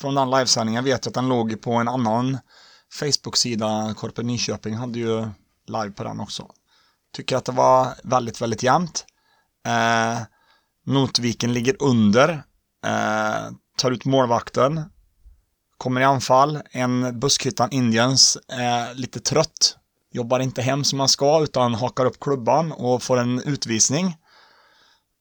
från 0.00 0.14
den 0.14 0.30
livesändningen. 0.30 0.84
Jag 0.86 0.94
vet 0.94 1.04
jag 1.04 1.10
att 1.10 1.14
den 1.14 1.28
låg 1.28 1.60
på 1.60 1.72
en 1.72 1.88
annan 1.88 2.38
Facebook-sida, 3.00 3.94
Korpen 3.96 4.26
Nyköping 4.26 4.74
hade 4.74 4.98
ju 4.98 5.28
live 5.66 5.90
på 5.90 6.04
den 6.04 6.20
också. 6.20 6.50
Tycker 7.12 7.36
att 7.36 7.44
det 7.44 7.52
var 7.52 7.88
väldigt, 8.04 8.42
väldigt 8.42 8.62
jämnt. 8.62 9.04
Eh, 9.66 10.22
Notviken 10.86 11.52
ligger 11.52 11.82
under, 11.82 12.28
eh, 12.86 13.50
tar 13.78 13.90
ut 13.90 14.04
målvakten, 14.04 14.80
kommer 15.84 16.00
i 16.00 16.04
anfall. 16.04 16.62
En 16.70 17.20
Buskhyttan 17.20 17.70
Indians 17.70 18.38
är 18.48 18.94
lite 18.94 19.20
trött, 19.20 19.76
jobbar 20.12 20.40
inte 20.40 20.62
hem 20.62 20.84
som 20.84 20.98
man 20.98 21.08
ska 21.08 21.42
utan 21.42 21.74
hakar 21.74 22.04
upp 22.06 22.20
klubban 22.20 22.72
och 22.72 23.02
får 23.02 23.16
en 23.18 23.40
utvisning. 23.42 24.16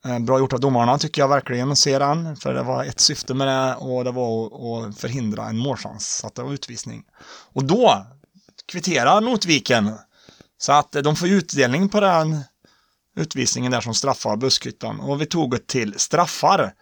Eh, 0.05 0.19
bra 0.19 0.39
gjort 0.39 0.53
av 0.53 0.59
domarna 0.59 0.97
tycker 0.97 1.21
jag 1.21 1.29
verkligen 1.29 1.71
att 1.71 1.77
se 1.77 1.99
den. 1.99 2.35
För 2.35 2.53
det 2.53 2.63
var 2.63 2.83
ett 2.83 2.99
syfte 2.99 3.33
med 3.33 3.47
det 3.47 3.75
och 3.75 4.03
det 4.03 4.11
var 4.11 4.45
att- 4.45 4.99
förhindra 4.99 5.45
en 5.49 5.57
målchans. 5.57 6.17
Så 6.17 6.27
att 6.27 6.35
det 6.35 6.43
var 6.43 6.53
utvisning. 6.53 7.03
Och 7.53 7.63
då 7.63 8.05
kvitterar 8.71 9.21
Notviken. 9.21 9.91
Så 10.57 10.71
att 10.71 10.91
de 10.91 11.15
får 11.15 11.27
utdelning 11.27 11.89
på 11.89 11.99
den 11.99 12.43
utvisningen 13.17 13.71
där 13.71 13.81
som 13.81 13.93
straffar 13.93 14.35
Buskhyttan. 14.35 14.99
Och 14.99 15.21
vi 15.21 15.25
tog 15.25 15.51
det 15.51 15.67
till 15.67 15.99
straffar. 15.99 16.73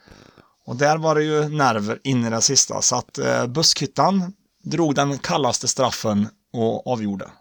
Och 0.66 0.76
där 0.76 0.98
var 0.98 1.16
det 1.16 1.24
ju 1.24 1.50
nerver 1.50 2.00
in 2.04 2.26
i 2.26 2.30
det 2.30 2.42
sista. 2.42 2.82
Så 2.82 2.96
att 2.96 3.18
eh, 3.18 3.48
Buskhyttan 3.48 4.34
drog 4.64 4.96
den 4.96 5.18
kallaste 5.18 5.68
straffen 5.68 6.28
och 6.54 6.88
avgjorde. 6.88 7.32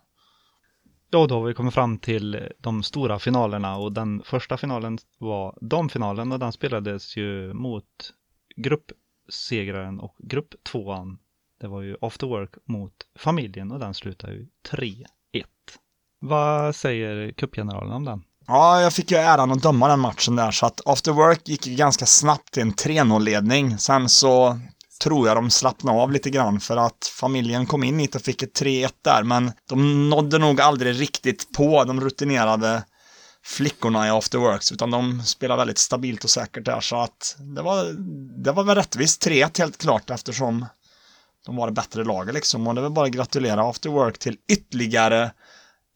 Ja, 1.10 1.26
då 1.26 1.34
har 1.34 1.46
vi 1.46 1.54
kommit 1.54 1.74
fram 1.74 1.98
till 1.98 2.48
de 2.58 2.82
stora 2.82 3.18
finalerna 3.18 3.76
och 3.76 3.92
den 3.92 4.22
första 4.24 4.56
finalen 4.56 4.98
var 5.18 5.58
damfinalen 5.60 6.32
och 6.32 6.38
den 6.38 6.52
spelades 6.52 7.16
ju 7.16 7.52
mot 7.54 7.84
gruppsegraren 8.56 10.00
och 10.00 10.16
grupptvåan. 10.18 11.18
Det 11.60 11.68
var 11.68 11.82
ju 11.82 11.96
After 12.00 12.26
Work 12.26 12.54
mot 12.64 12.92
familjen 13.18 13.72
och 13.72 13.78
den 13.78 13.94
slutade 13.94 14.32
ju 14.32 14.46
3-1. 14.70 14.94
Vad 16.18 16.76
säger 16.76 17.32
cupgeneralen 17.32 17.92
om 17.92 18.04
den? 18.04 18.24
Ja, 18.52 18.80
jag 18.80 18.92
fick 18.92 19.10
ju 19.10 19.16
äran 19.16 19.52
att 19.52 19.62
döma 19.62 19.88
den 19.88 20.00
matchen 20.00 20.36
där, 20.36 20.50
så 20.50 20.66
att 20.66 20.80
After 20.84 21.12
Work 21.12 21.48
gick 21.48 21.66
ju 21.66 21.74
ganska 21.74 22.06
snabbt 22.06 22.52
till 22.52 22.62
en 22.62 22.74
3-0-ledning. 22.74 23.78
Sen 23.78 24.08
så 24.08 24.60
tror 25.02 25.28
jag 25.28 25.36
de 25.36 25.50
slappnade 25.50 25.98
av 25.98 26.12
lite 26.12 26.30
grann 26.30 26.60
för 26.60 26.76
att 26.76 27.12
familjen 27.14 27.66
kom 27.66 27.84
in 27.84 27.98
hit 27.98 28.14
och 28.14 28.22
fick 28.22 28.42
ett 28.42 28.60
3-1 28.60 28.92
där, 29.02 29.22
men 29.22 29.52
de 29.68 30.10
nådde 30.10 30.38
nog 30.38 30.60
aldrig 30.60 31.00
riktigt 31.00 31.52
på 31.52 31.84
de 31.84 32.00
rutinerade 32.00 32.82
flickorna 33.44 34.06
i 34.06 34.10
After 34.10 34.38
Works, 34.38 34.72
utan 34.72 34.90
de 34.90 35.22
spelade 35.22 35.58
väldigt 35.58 35.78
stabilt 35.78 36.24
och 36.24 36.30
säkert 36.30 36.64
där, 36.64 36.80
så 36.80 37.00
att 37.00 37.36
det 37.38 37.62
var, 37.62 37.84
det 38.44 38.52
var 38.52 38.64
väl 38.64 38.76
rättvist 38.76 39.26
3-1 39.26 39.58
helt 39.58 39.78
klart 39.78 40.10
eftersom 40.10 40.66
de 41.46 41.56
var 41.56 41.66
det 41.66 41.72
bättre 41.72 42.04
laget 42.04 42.34
liksom, 42.34 42.66
och 42.66 42.74
det 42.74 42.80
var 42.80 42.90
bara 42.90 43.06
att 43.06 43.12
gratulera 43.12 43.70
After 43.70 43.90
Work 43.90 44.18
till 44.18 44.36
ytterligare 44.52 45.32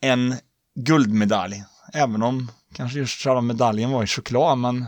en 0.01 0.35
guldmedalj. 0.81 1.65
Även 1.95 2.23
om 2.23 2.51
kanske 2.75 2.99
just 2.99 3.21
själva 3.21 3.41
medaljen 3.41 3.91
var 3.91 4.03
i 4.03 4.07
choklad, 4.07 4.59
men 4.59 4.87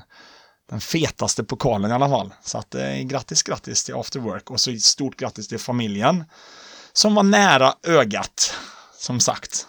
den 0.69 0.81
fetaste 0.81 1.45
pokalen 1.45 1.91
i 1.91 1.95
alla 1.95 2.09
fall. 2.09 2.35
Så 2.43 2.59
att 2.59 2.75
eh, 2.75 2.99
grattis, 2.99 3.43
grattis 3.43 3.85
till 3.85 3.95
After 3.95 4.21
Work 4.21 4.51
och 4.51 4.61
så 4.61 4.77
stort 4.77 5.17
grattis 5.17 5.49
till 5.49 5.59
familjen 5.59 6.25
som 6.93 7.15
var 7.15 7.23
nära 7.23 7.75
ögat, 7.83 8.55
som 8.99 9.21
sagt. 9.21 9.67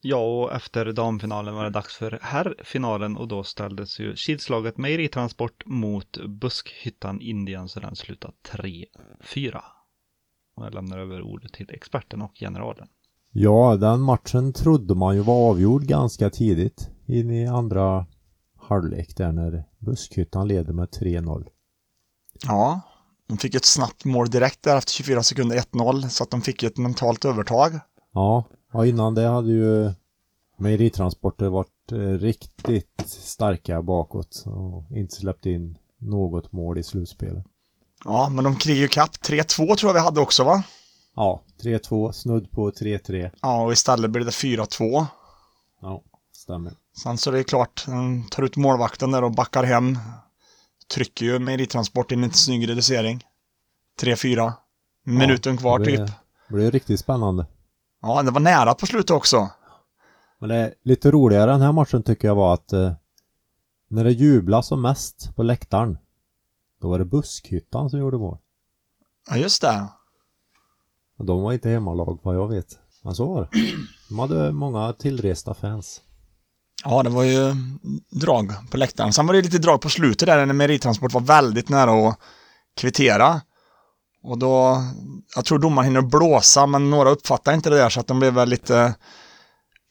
Ja, 0.00 0.16
och 0.16 0.52
efter 0.54 0.92
damfinalen 0.92 1.54
var 1.54 1.64
det 1.64 1.70
dags 1.70 1.96
för 1.96 2.18
herrfinalen 2.22 3.16
och 3.16 3.28
då 3.28 3.44
ställdes 3.44 4.00
ju 4.00 4.16
skidslaget 4.16 4.76
Mejeritransport 4.76 5.66
mot 5.66 6.18
Buskhyttan 6.26 7.20
Indien 7.20 7.68
så 7.68 7.80
den 7.80 7.96
slutade 7.96 8.34
3-4. 8.48 9.62
Och 10.56 10.64
jag 10.64 10.74
lämnar 10.74 10.98
över 10.98 11.22
ordet 11.22 11.52
till 11.52 11.70
experten 11.70 12.22
och 12.22 12.32
generalen. 12.34 12.88
Ja, 13.40 13.76
den 13.76 14.00
matchen 14.00 14.52
trodde 14.52 14.94
man 14.94 15.16
ju 15.16 15.22
var 15.22 15.50
avgjord 15.50 15.84
ganska 15.84 16.30
tidigt 16.30 16.90
in 17.06 17.30
i 17.30 17.46
andra 17.46 18.06
halvlek 18.56 19.16
där 19.16 19.32
när 19.32 19.64
Buskhyttan 19.78 20.48
leder 20.48 20.72
med 20.72 20.88
3-0. 20.88 21.46
Ja, 22.42 22.80
de 23.26 23.38
fick 23.38 23.54
ett 23.54 23.64
snabbt 23.64 24.04
mål 24.04 24.30
direkt 24.30 24.62
där 24.62 24.76
efter 24.76 24.92
24 24.92 25.22
sekunder 25.22 25.56
1-0, 25.56 26.08
så 26.08 26.22
att 26.22 26.30
de 26.30 26.40
fick 26.40 26.62
ett 26.62 26.76
mentalt 26.76 27.24
övertag. 27.24 27.80
Ja, 28.12 28.44
och 28.72 28.86
innan 28.86 29.14
det 29.14 29.26
hade 29.26 29.52
ju 29.52 29.92
mejeritransporter 30.56 31.48
varit 31.48 31.92
eh, 31.92 31.96
riktigt 31.98 33.04
starka 33.06 33.82
bakåt 33.82 34.44
och 34.46 34.96
inte 34.96 35.14
släppt 35.14 35.46
in 35.46 35.78
något 35.98 36.52
mål 36.52 36.78
i 36.78 36.82
slutspelet. 36.82 37.44
Ja, 38.04 38.28
men 38.28 38.44
de 38.44 38.56
krigade 38.56 38.80
ju 38.80 38.88
kapp. 38.88 39.16
3-2 39.16 39.76
tror 39.76 39.78
jag 39.88 39.94
vi 39.94 40.00
hade 40.00 40.20
också, 40.20 40.44
va? 40.44 40.62
Ja, 41.14 41.42
3-2, 41.62 42.12
snudd 42.12 42.50
på 42.50 42.70
3-3. 42.70 43.30
Ja, 43.42 43.62
och 43.62 43.72
istället 43.72 44.10
blev 44.10 44.24
det 44.24 44.30
4-2. 44.30 45.06
Ja, 45.80 46.02
stämmer. 46.32 46.72
Sen 47.02 47.18
så 47.18 47.30
är 47.30 47.34
det 47.34 47.44
klart, 47.44 47.84
den 47.86 48.28
tar 48.28 48.42
ut 48.42 48.56
målvakten 48.56 49.10
där 49.10 49.24
och 49.24 49.32
backar 49.32 49.64
hem. 49.64 49.98
Trycker 50.94 51.26
ju 51.26 51.38
mejeritransport 51.38 52.12
in 52.12 52.24
en 52.24 52.32
snygg 52.32 52.68
reducering. 52.68 53.24
3-4. 54.00 54.52
Minuten 55.04 55.56
kvar 55.56 55.78
det 55.78 55.84
typ. 55.84 56.06
Det 56.48 56.54
blev 56.54 56.70
riktigt 56.70 57.00
spännande. 57.00 57.46
Ja, 58.02 58.22
det 58.22 58.30
var 58.30 58.40
nära 58.40 58.74
på 58.74 58.86
slutet 58.86 59.10
också. 59.10 59.50
Men 60.38 60.48
det 60.48 60.74
lite 60.82 61.10
roligare 61.10 61.50
den 61.50 61.60
här 61.60 61.72
matchen 61.72 62.02
tycker 62.02 62.28
jag 62.28 62.34
var 62.34 62.54
att 62.54 62.72
eh, 62.72 62.92
när 63.88 64.04
det 64.04 64.12
jublas 64.12 64.66
som 64.66 64.82
mest 64.82 65.36
på 65.36 65.42
läktaren 65.42 65.98
då 66.80 66.88
var 66.88 66.98
det 66.98 67.04
Buskhyttan 67.04 67.90
som 67.90 67.98
gjorde 67.98 68.18
mål. 68.18 68.38
Ja, 69.30 69.36
just 69.36 69.62
det. 69.62 69.88
De 71.18 71.42
var 71.42 71.52
inte 71.52 71.68
hemmalag 71.68 72.18
vad 72.22 72.36
jag 72.36 72.48
vet. 72.48 72.78
Men 73.04 73.14
så 73.14 73.34
var 73.34 73.40
det. 73.40 73.48
De 74.08 74.18
hade 74.18 74.52
många 74.52 74.92
tillresta 74.92 75.54
fans. 75.54 76.00
Ja, 76.84 77.02
det 77.02 77.10
var 77.10 77.22
ju 77.24 77.54
drag 78.10 78.52
på 78.70 78.76
läktaren. 78.76 79.12
Sen 79.12 79.26
var 79.26 79.34
det 79.34 79.42
lite 79.42 79.58
drag 79.58 79.80
på 79.80 79.88
slutet 79.88 80.26
där 80.26 80.46
när 80.46 80.54
Meritransport 80.54 81.12
var 81.12 81.20
väldigt 81.20 81.68
nära 81.68 82.08
att 82.08 82.18
kvittera. 82.76 83.40
Och 84.22 84.38
då, 84.38 84.82
jag 85.36 85.44
tror 85.44 85.58
domaren 85.58 85.84
hinner 85.84 86.00
blåsa, 86.02 86.66
men 86.66 86.90
några 86.90 87.10
uppfattade 87.10 87.54
inte 87.54 87.70
det 87.70 87.76
där 87.76 87.88
så 87.88 88.00
att 88.00 88.06
de 88.06 88.18
blev 88.18 88.34
väl 88.34 88.48
lite 88.48 88.94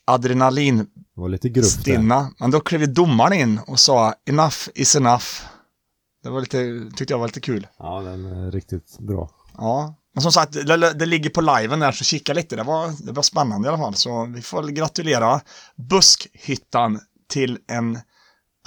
adrenalinstinna. 0.05 0.89
Det 1.15 1.21
var 1.21 1.29
lite 1.29 1.49
grupp 1.49 1.85
där. 1.85 2.27
Men 2.39 2.51
då 2.51 2.59
klev 2.59 2.93
domaren 2.93 3.33
in 3.33 3.59
och 3.67 3.79
sa 3.79 4.13
enough 4.25 4.57
is 4.75 4.95
enough. 4.95 5.25
Det 6.23 6.29
var 6.29 6.39
lite, 6.39 6.89
tyckte 6.95 7.13
jag 7.13 7.19
var 7.19 7.27
lite 7.27 7.39
kul. 7.39 7.67
Ja, 7.79 8.01
den 8.01 8.25
är 8.25 8.51
riktigt 8.51 8.99
bra. 8.99 9.29
Ja, 9.57 9.95
men 10.17 10.21
som 10.21 10.31
sagt, 10.31 10.53
det, 10.53 10.93
det 10.93 11.05
ligger 11.05 11.29
på 11.29 11.41
liven 11.41 11.79
där 11.79 11.91
så 11.91 12.03
kika 12.03 12.33
lite. 12.33 12.55
Det 12.55 12.63
var, 12.63 13.05
det 13.05 13.11
var 13.11 13.23
spännande 13.23 13.67
i 13.67 13.69
alla 13.69 13.77
fall. 13.77 13.93
Så 13.93 14.25
vi 14.25 14.41
får 14.41 14.67
gratulera 14.67 15.41
Buskhyttan 15.75 16.99
till 17.27 17.59
en 17.67 17.99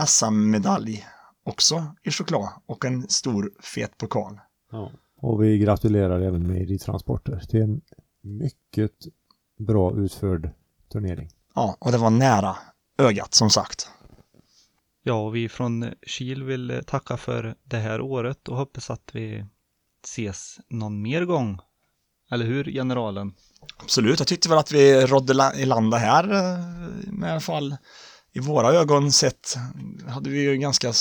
SM-medalj 0.06 1.06
också 1.44 1.94
i 2.02 2.10
choklad 2.10 2.48
och 2.66 2.84
en 2.84 3.08
stor 3.08 3.52
fet 3.60 3.98
pokal. 3.98 4.40
Ja. 4.72 4.92
Och 5.16 5.42
vi 5.42 5.58
gratulerar 5.58 6.20
även 6.20 6.48
Mejeritransporter 6.48 7.40
till 7.48 7.62
en 7.62 7.80
mycket 8.22 8.92
bra 9.58 9.96
utförd 9.96 10.50
turnering. 10.92 11.28
Ja, 11.54 11.76
och 11.80 11.92
det 11.92 11.98
var 11.98 12.10
nära 12.10 12.56
ögat 12.98 13.34
som 13.34 13.50
sagt. 13.50 13.90
Ja, 15.02 15.26
och 15.26 15.36
vi 15.36 15.48
från 15.48 15.92
Kil 16.06 16.44
vill 16.44 16.82
tacka 16.86 17.16
för 17.16 17.54
det 17.62 17.78
här 17.78 18.00
året 18.00 18.48
och 18.48 18.56
hoppas 18.56 18.90
att 18.90 19.10
vi 19.12 19.44
ses 20.04 20.58
någon 20.68 21.02
mer 21.02 21.24
gång. 21.24 21.58
Eller 22.30 22.44
hur, 22.44 22.64
generalen? 22.64 23.34
Absolut, 23.76 24.18
jag 24.18 24.28
tyckte 24.28 24.48
väl 24.48 24.58
att 24.58 24.72
vi 24.72 25.06
rådde 25.06 25.52
i 25.56 25.64
land 25.64 25.90
det 25.90 25.98
här, 25.98 26.24
eh, 26.24 27.12
med 27.12 27.28
i 27.28 27.30
alla 27.30 27.40
fall 27.40 27.76
i 28.32 28.40
våra 28.40 28.72
ögon 28.72 29.12
sett, 29.12 29.56
hade 30.08 30.30
vi 30.30 30.42
ju 30.42 30.52
en 30.52 30.60
ganska 30.60 30.92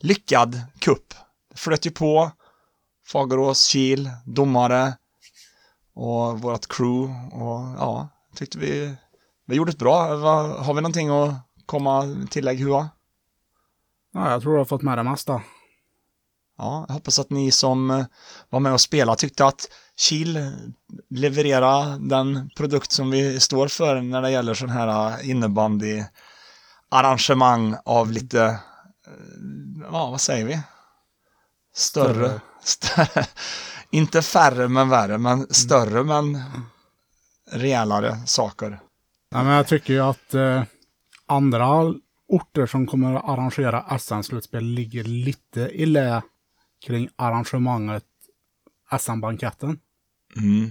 lyckad 0.00 0.60
kupp. 0.78 1.14
Det 1.50 1.56
flöt 1.56 1.86
ju 1.86 1.90
på, 1.90 2.30
Fagerås, 3.06 3.66
Kil, 3.66 4.10
domare 4.26 4.94
och 5.94 6.40
vårt 6.40 6.68
crew 6.68 7.14
och 7.32 7.60
ja, 7.78 8.08
tyckte 8.34 8.58
vi, 8.58 8.94
vi 9.46 9.56
gjorde 9.56 9.70
ett 9.70 9.78
bra. 9.78 10.16
Har 10.62 10.74
vi 10.74 10.80
någonting 10.80 11.08
att 11.08 11.34
komma 11.66 12.16
tillägg 12.30 12.58
Hua? 12.58 12.88
Ja, 14.14 14.30
jag 14.30 14.42
tror 14.42 14.54
jag 14.54 14.60
har 14.60 14.64
fått 14.64 14.82
med 14.82 14.98
det 14.98 15.02
mesta. 15.02 15.42
Ja, 16.58 16.84
jag 16.88 16.94
hoppas 16.94 17.18
att 17.18 17.30
ni 17.30 17.52
som 17.52 17.90
eh, 17.90 18.04
var 18.50 18.60
med 18.60 18.72
och 18.72 18.80
spelade 18.80 19.18
tyckte 19.18 19.46
att 19.46 19.68
Kil 19.96 20.52
leverera 21.10 21.98
den 21.98 22.50
produkt 22.56 22.92
som 22.92 23.10
vi 23.10 23.40
står 23.40 23.68
för 23.68 24.00
när 24.00 24.22
det 24.22 24.30
gäller 24.30 24.54
sån 24.54 24.70
här 24.70 25.10
eh, 25.10 25.30
innebandy 25.30 26.04
arrangemang 26.88 27.76
av 27.84 28.12
lite, 28.12 28.42
eh, 28.42 28.58
ja 29.82 30.10
vad 30.10 30.20
säger 30.20 30.44
vi? 30.44 30.60
Större, 31.74 32.40
större, 32.62 33.26
Inte 33.90 34.22
färre 34.22 34.68
men 34.68 34.88
värre, 34.88 35.18
men 35.18 35.46
större 35.50 36.04
men 36.04 36.42
rejälare 37.50 38.26
saker. 38.26 38.80
Ja, 39.30 39.42
men 39.42 39.52
jag 39.52 39.66
tycker 39.66 39.92
ju 39.92 40.00
att 40.00 40.34
eh, 40.34 40.62
andra 41.26 41.94
orter 42.28 42.66
som 42.66 42.86
kommer 42.86 43.14
att 43.14 43.28
arrangera 43.28 43.98
SM-slutspel 43.98 44.64
ligger 44.64 45.04
lite 45.04 45.60
i 45.60 45.86
lä 45.86 46.22
kring 46.86 47.08
arrangemanget 47.16 48.04
SM-banketten. 48.98 49.78
Mm. 50.36 50.70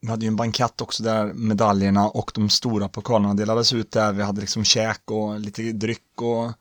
Vi 0.00 0.08
hade 0.08 0.24
ju 0.24 0.28
en 0.28 0.36
bankett 0.36 0.80
också 0.80 1.02
där 1.02 1.32
medaljerna 1.32 2.08
och 2.08 2.30
de 2.34 2.48
stora 2.48 2.88
pokalerna 2.88 3.34
delades 3.34 3.72
ut 3.72 3.92
där. 3.92 4.12
Vi 4.12 4.22
hade 4.22 4.40
liksom 4.40 4.64
käk 4.64 5.10
och 5.10 5.40
lite 5.40 5.62
dryck 5.62 6.22
och 6.22 6.52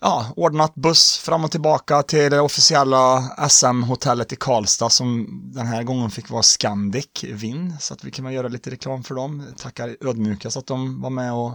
ja, 0.00 0.32
ordnat 0.36 0.74
buss 0.74 1.18
fram 1.18 1.44
och 1.44 1.50
tillbaka 1.50 2.02
till 2.02 2.30
det 2.30 2.40
officiella 2.40 3.22
SM-hotellet 3.48 4.32
i 4.32 4.36
Karlstad 4.36 4.90
som 4.90 5.26
den 5.54 5.66
här 5.66 5.82
gången 5.82 6.10
fick 6.10 6.30
vara 6.30 6.42
Scandic 6.42 7.24
Vinn 7.24 7.74
så 7.80 7.94
att 7.94 8.04
vi 8.04 8.10
kan 8.10 8.32
göra 8.32 8.48
lite 8.48 8.70
reklam 8.70 9.02
för 9.02 9.14
dem. 9.14 9.46
Tackar 9.56 9.96
ödmjuka 10.00 10.50
så 10.50 10.58
att 10.58 10.66
de 10.66 11.02
var 11.02 11.10
med 11.10 11.32
och 11.32 11.54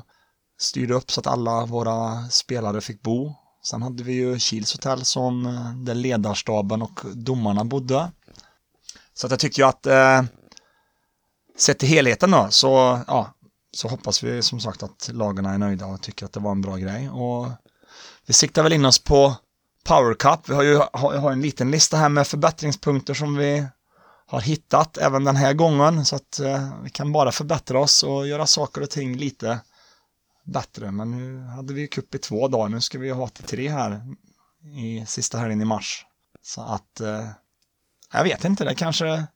styrde 0.59 0.93
upp 0.93 1.11
så 1.11 1.19
att 1.19 1.27
alla 1.27 1.65
våra 1.65 2.29
spelare 2.29 2.81
fick 2.81 3.01
bo. 3.01 3.35
Sen 3.63 3.81
hade 3.81 4.03
vi 4.03 4.13
ju 4.13 4.39
Kils 4.39 4.73
hotell 4.73 5.05
som 5.05 5.45
eh, 5.45 5.71
där 5.75 5.95
ledarstaben 5.95 6.81
och 6.81 6.99
domarna 7.13 7.65
bodde. 7.65 8.11
Så 9.13 9.27
att 9.27 9.31
jag 9.31 9.39
tycker 9.39 9.61
ju 9.61 9.67
att 9.67 9.85
eh, 9.85 10.23
sett 11.57 11.79
till 11.79 11.89
helheten 11.89 12.31
då 12.31 12.47
så, 12.49 12.99
ja, 13.07 13.33
så 13.71 13.87
hoppas 13.87 14.23
vi 14.23 14.41
som 14.41 14.59
sagt 14.59 14.83
att 14.83 15.09
lagarna 15.13 15.53
är 15.53 15.57
nöjda 15.57 15.85
och 15.85 16.01
tycker 16.01 16.25
att 16.25 16.33
det 16.33 16.39
var 16.39 16.51
en 16.51 16.61
bra 16.61 16.77
grej. 16.77 17.09
Och 17.09 17.47
vi 18.25 18.33
siktar 18.33 18.63
väl 18.63 18.73
in 18.73 18.85
oss 18.85 18.99
på 18.99 19.35
Power 19.83 20.13
Cup. 20.13 20.49
Vi 20.49 20.53
har 20.53 20.63
ju 20.63 20.75
har, 20.93 21.17
har 21.17 21.31
en 21.31 21.41
liten 21.41 21.71
lista 21.71 21.97
här 21.97 22.09
med 22.09 22.27
förbättringspunkter 22.27 23.13
som 23.13 23.35
vi 23.35 23.67
har 24.25 24.41
hittat 24.41 24.97
även 24.97 25.23
den 25.23 25.35
här 25.35 25.53
gången 25.53 26.05
så 26.05 26.15
att 26.15 26.39
eh, 26.39 26.83
vi 26.83 26.89
kan 26.89 27.11
bara 27.11 27.31
förbättra 27.31 27.79
oss 27.79 28.03
och 28.03 28.27
göra 28.27 28.47
saker 28.47 28.81
och 28.81 28.89
ting 28.89 29.17
lite 29.17 29.59
bättre. 30.43 30.91
Men 30.91 31.11
nu 31.11 31.43
hade 31.47 31.73
vi 31.73 31.81
ju 31.81 31.87
cup 31.87 32.15
i 32.15 32.17
två 32.17 32.47
dagar. 32.47 32.69
Nu 32.69 32.81
ska 32.81 32.99
vi 32.99 33.09
ha 33.09 33.27
till 33.27 33.43
tre 33.43 33.69
här 33.69 34.01
i 34.75 35.05
sista 35.07 35.37
helgen 35.37 35.61
i 35.61 35.65
mars. 35.65 36.05
Så 36.41 36.61
att 36.61 36.99
eh, 36.99 37.29
jag 38.13 38.23
vet 38.23 38.45
inte, 38.45 38.63
det 38.63 38.75
kanske 38.75 39.27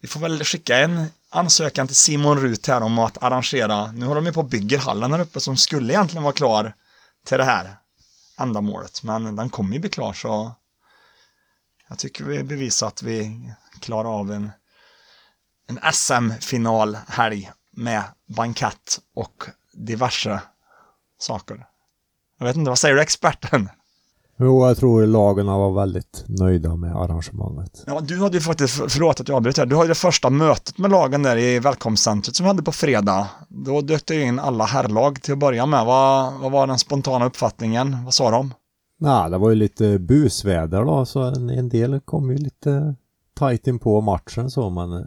vi 0.00 0.08
får 0.08 0.20
väl 0.20 0.44
skicka 0.44 0.78
en 0.78 1.06
ansökan 1.30 1.86
till 1.86 1.96
Simon 1.96 2.40
Rut 2.40 2.66
här 2.66 2.82
om 2.82 2.98
att 2.98 3.22
arrangera, 3.22 3.92
nu 3.92 4.06
håller 4.06 4.20
de 4.20 4.26
ju 4.26 4.32
på 4.32 4.40
och 4.40 4.48
bygger 4.48 4.78
hallen 4.78 5.12
här 5.12 5.20
uppe 5.20 5.40
som 5.40 5.56
skulle 5.56 5.92
egentligen 5.92 6.22
vara 6.22 6.32
klar 6.32 6.74
till 7.26 7.38
det 7.38 7.44
här 7.44 7.76
ändamålet, 8.38 9.02
men 9.02 9.36
den 9.36 9.50
kommer 9.50 9.74
ju 9.74 9.80
bli 9.80 9.90
klar 9.90 10.12
så 10.12 10.52
jag 11.88 11.98
tycker 11.98 12.24
vi 12.24 12.42
bevisar 12.42 12.86
att 12.86 13.02
vi 13.02 13.52
klarar 13.80 14.18
av 14.18 14.32
en, 14.32 14.50
en 15.68 15.92
SM-finalhelg 15.92 17.50
med 17.70 18.02
bankett 18.26 19.00
och 19.14 19.44
diverse 19.86 20.40
saker. 21.18 21.66
Jag 22.38 22.46
vet 22.46 22.56
inte, 22.56 22.68
vad 22.68 22.78
säger 22.78 22.94
du 22.94 23.02
experten? 23.02 23.68
Jo, 24.42 24.66
jag 24.66 24.76
tror 24.76 25.06
lagen 25.06 25.46
var 25.46 25.72
väldigt 25.72 26.24
nöjda 26.28 26.76
med 26.76 26.96
arrangemanget. 26.96 27.84
Ja, 27.86 28.00
du 28.00 28.20
hade 28.20 28.36
ju 28.36 28.40
faktiskt, 28.40 28.74
förlåt 28.74 29.20
att 29.20 29.28
jag 29.28 29.36
avbryter 29.36 29.66
du 29.66 29.76
hade 29.76 29.88
det 29.88 29.94
första 29.94 30.30
mötet 30.30 30.78
med 30.78 30.90
lagen 30.90 31.22
där 31.22 31.36
i 31.36 31.58
välkomstcentret 31.58 32.36
som 32.36 32.44
vi 32.44 32.48
hade 32.48 32.62
på 32.62 32.72
fredag. 32.72 33.28
Då 33.48 33.80
dök 33.80 34.06
det 34.06 34.22
in 34.22 34.38
alla 34.38 34.64
herrlag 34.64 35.22
till 35.22 35.32
att 35.32 35.38
börja 35.38 35.66
med. 35.66 35.86
Vad, 35.86 36.32
vad 36.40 36.52
var 36.52 36.66
den 36.66 36.78
spontana 36.78 37.26
uppfattningen? 37.26 38.04
Vad 38.04 38.14
sa 38.14 38.30
de? 38.30 38.54
Nej, 38.98 39.30
det 39.30 39.38
var 39.38 39.50
ju 39.50 39.56
lite 39.56 39.98
busväder 39.98 40.84
då, 40.84 41.06
så 41.06 41.22
en, 41.22 41.50
en 41.50 41.68
del 41.68 42.00
kom 42.00 42.30
ju 42.30 42.38
lite 42.38 42.94
tajt 43.34 43.66
in 43.66 43.78
på 43.78 44.00
matchen 44.00 44.50
så, 44.50 44.70
men 44.70 44.92
eh, 44.92 45.04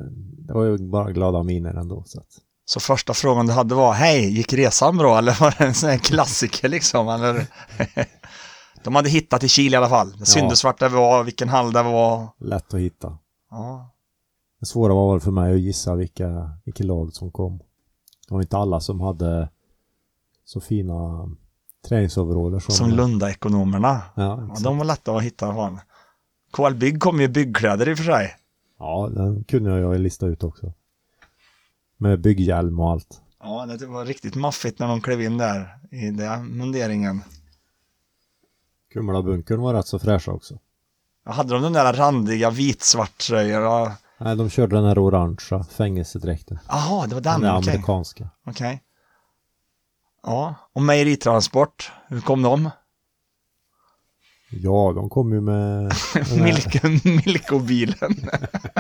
det 0.48 0.54
var 0.54 0.64
ju 0.64 0.78
bara 0.78 1.12
glada 1.12 1.44
miner 1.44 1.74
ändå. 1.74 2.04
Så 2.06 2.20
att. 2.20 2.28
Så 2.66 2.80
första 2.80 3.14
frågan 3.14 3.48
du 3.48 3.54
hade 3.54 3.76
var, 3.76 3.94
hej, 3.94 4.38
gick 4.38 4.54
resan 4.54 4.98
bra? 4.98 5.18
Eller 5.18 5.40
var 5.40 5.56
det 5.58 5.64
en 5.66 5.74
sån 5.74 5.90
här 5.90 5.98
klassiker 5.98 6.70
liksom? 6.70 7.10
Eller? 7.10 7.46
de 8.84 8.96
hade 8.96 9.10
hittat 9.10 9.44
i 9.44 9.50
Kil 9.50 9.74
i 9.74 9.78
alla 9.78 9.90
fall. 9.90 10.12
Det 10.20 10.26
syntes 10.26 10.64
vart 10.64 10.80
det 10.80 10.90
var, 10.90 11.24
vilken 11.24 11.50
hall 11.50 11.74
det 11.74 11.84
var. 11.84 12.28
Lätt 12.40 12.74
att 12.74 12.80
hitta. 12.80 13.18
Ja. 13.52 13.90
Det 14.60 14.66
svåra 14.66 14.94
var 14.94 15.12
väl 15.12 15.22
för 15.22 15.32
mig 15.32 15.54
att 15.54 15.60
gissa 15.60 15.96
vilka, 15.96 16.52
vilka 16.66 16.84
lag 16.84 17.14
som 17.14 17.32
kom. 17.32 17.58
Det 18.28 18.34
var 18.34 18.42
inte 18.42 18.58
alla 18.58 18.80
som 18.80 19.02
hade 19.02 19.50
så 20.46 20.62
fina 20.62 21.30
träningsoveraller 21.88 22.60
som... 22.60 22.76
Som 22.76 22.90
Lunda-ekonomerna. 22.92 24.02
Ja, 24.16 24.48
Ja, 24.50 24.56
de 24.64 24.78
var 24.78 24.86
lätta 24.86 25.16
att 25.16 25.24
hitta. 25.24 25.54
Fan. 25.54 25.80
KL 26.52 26.74
Bygg 26.74 27.02
kom 27.02 27.20
ju 27.20 27.26
i 27.26 27.28
byggkläder 27.30 27.90
i 27.90 27.94
och 27.94 27.98
för 27.98 28.06
sig. 28.06 28.36
ja, 28.80 29.10
den 29.14 29.44
kunde 29.44 29.80
jag 29.80 29.94
ju 29.94 30.00
lista 30.00 30.26
ut 30.26 30.44
också. 30.44 30.74
Med 32.04 32.22
bygghjälm 32.22 32.80
och 32.80 32.92
allt. 32.92 33.22
Ja, 33.40 33.66
det 33.80 33.86
var 33.86 34.06
riktigt 34.06 34.36
maffigt 34.36 34.80
när 34.80 34.88
de 34.88 35.02
klev 35.02 35.22
in 35.22 35.38
där 35.38 35.78
i 35.92 36.12
den 36.12 36.46
munderingen. 36.58 37.22
Kumlabunkern 38.94 39.62
var 39.62 39.74
rätt 39.74 39.88
så 39.88 40.00
fräscha 40.00 40.32
också. 40.32 40.60
Ja, 41.26 41.32
hade 41.32 41.54
de 41.54 41.62
den 41.62 41.74
där 41.74 41.94
randiga 41.94 42.50
vitsvart 42.50 43.18
tröjorna? 43.18 43.96
Nej, 44.18 44.36
de 44.36 44.50
körde 44.50 44.76
den 44.76 44.86
här 44.86 45.00
orangea 45.00 45.64
fängelsedräkten. 45.64 46.60
Jaha, 46.68 47.08
det 47.08 47.14
var 47.16 47.22
Den 47.22 47.42
den, 47.42 47.56
okej. 47.56 47.72
amerikanska. 47.72 48.30
Okej. 48.46 48.84
Ja, 50.24 50.56
och 50.74 50.82
mejeritransport, 50.82 51.92
hur 52.08 52.22
kom 52.22 52.42
de? 52.42 52.70
Ja, 54.52 54.94
de 54.96 55.10
kom 55.10 55.34
ju 55.34 55.42
med 55.42 55.84
den 56.14 56.26
här 56.26 56.44
Milk, 56.44 56.84
Milkobilen. 57.26 58.16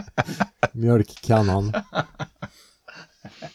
mjölkkannan. 0.71 1.73